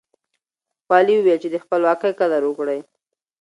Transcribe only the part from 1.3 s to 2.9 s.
چې د خپلواکۍ قدر وکړئ.